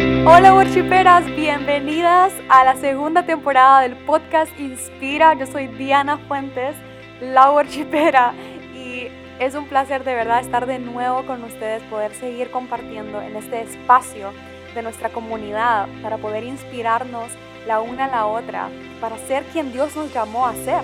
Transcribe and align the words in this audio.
Hola 0.00 0.54
worshiperas, 0.54 1.26
bienvenidas 1.26 2.32
a 2.48 2.64
la 2.64 2.74
segunda 2.76 3.26
temporada 3.26 3.82
del 3.82 3.96
podcast 3.96 4.50
Inspira. 4.58 5.34
Yo 5.34 5.44
soy 5.46 5.66
Diana 5.66 6.16
Fuentes, 6.16 6.74
la 7.20 7.50
worshipera, 7.50 8.32
y 8.74 9.08
es 9.38 9.54
un 9.54 9.66
placer 9.66 10.02
de 10.04 10.14
verdad 10.14 10.40
estar 10.40 10.64
de 10.64 10.78
nuevo 10.78 11.26
con 11.26 11.44
ustedes, 11.44 11.82
poder 11.82 12.14
seguir 12.14 12.50
compartiendo 12.50 13.20
en 13.20 13.36
este 13.36 13.60
espacio 13.60 14.32
de 14.74 14.82
nuestra 14.82 15.10
comunidad 15.10 15.86
para 16.02 16.16
poder 16.16 16.44
inspirarnos 16.44 17.28
la 17.66 17.80
una 17.80 18.06
a 18.06 18.08
la 18.08 18.26
otra, 18.26 18.70
para 19.02 19.18
ser 19.18 19.44
quien 19.52 19.70
Dios 19.70 19.94
nos 19.96 20.14
llamó 20.14 20.46
a 20.46 20.54
ser. 20.54 20.80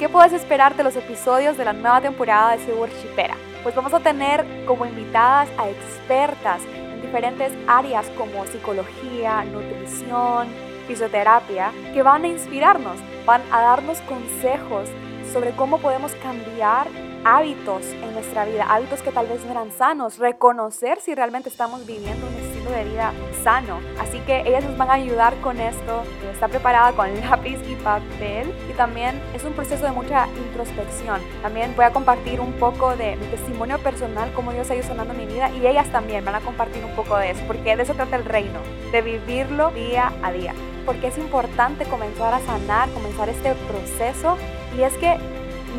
¿Qué 0.00 0.08
puedes 0.08 0.32
esperar 0.32 0.74
de 0.74 0.82
los 0.82 0.96
episodios 0.96 1.56
de 1.56 1.64
la 1.64 1.72
nueva 1.72 2.00
temporada 2.00 2.56
de 2.56 2.64
Soy 2.64 2.74
Worshipera? 2.74 3.36
Pues 3.62 3.76
vamos 3.76 3.94
a 3.94 4.00
tener 4.00 4.44
como 4.66 4.86
invitadas 4.86 5.48
a 5.56 5.68
expertas 5.68 6.62
diferentes 7.02 7.52
áreas 7.66 8.06
como 8.16 8.46
psicología, 8.46 9.44
nutrición, 9.44 10.48
fisioterapia, 10.86 11.72
que 11.92 12.02
van 12.02 12.24
a 12.24 12.28
inspirarnos, 12.28 12.98
van 13.24 13.42
a 13.50 13.60
darnos 13.60 14.00
consejos 14.02 14.88
sobre 15.32 15.50
cómo 15.52 15.78
podemos 15.78 16.12
cambiar 16.16 16.86
hábitos 17.24 17.82
en 17.86 18.14
nuestra 18.14 18.44
vida, 18.44 18.66
hábitos 18.68 19.02
que 19.02 19.10
tal 19.10 19.26
vez 19.26 19.44
no 19.44 19.50
eran 19.50 19.72
sanos, 19.72 20.18
reconocer 20.18 21.00
si 21.00 21.14
realmente 21.14 21.48
estamos 21.48 21.84
viviendo 21.84 22.26
un 22.26 22.55
de 22.70 22.84
vida 22.84 23.12
sano. 23.42 23.80
Así 23.98 24.18
que 24.20 24.40
ellas 24.46 24.64
nos 24.64 24.76
van 24.76 24.90
a 24.90 24.94
ayudar 24.94 25.34
con 25.40 25.60
esto, 25.60 26.02
está 26.32 26.48
preparada 26.48 26.92
con 26.92 27.08
lápiz 27.20 27.58
y 27.68 27.74
papel 27.76 28.52
y 28.70 28.72
también 28.74 29.20
es 29.34 29.44
un 29.44 29.52
proceso 29.52 29.84
de 29.84 29.92
mucha 29.92 30.26
introspección. 30.36 31.20
También 31.42 31.74
voy 31.76 31.84
a 31.84 31.92
compartir 31.92 32.40
un 32.40 32.52
poco 32.54 32.96
de 32.96 33.16
mi 33.16 33.26
testimonio 33.26 33.78
personal, 33.78 34.32
cómo 34.34 34.52
Dios 34.52 34.70
ha 34.70 34.74
ido 34.74 34.86
sonando 34.86 35.14
mi 35.14 35.26
vida 35.26 35.50
y 35.50 35.66
ellas 35.66 35.90
también 35.90 36.24
van 36.24 36.34
a 36.34 36.40
compartir 36.40 36.84
un 36.84 36.94
poco 36.94 37.16
de 37.16 37.30
eso, 37.30 37.42
porque 37.46 37.76
de 37.76 37.82
eso 37.82 37.94
trata 37.94 38.16
el 38.16 38.24
reino, 38.24 38.60
de 38.92 39.02
vivirlo 39.02 39.70
día 39.70 40.12
a 40.22 40.32
día. 40.32 40.54
Porque 40.84 41.08
es 41.08 41.18
importante 41.18 41.84
comenzar 41.84 42.32
a 42.32 42.40
sanar, 42.40 42.88
comenzar 42.90 43.28
este 43.28 43.54
proceso 43.54 44.36
y 44.76 44.82
es 44.82 44.92
que 44.94 45.16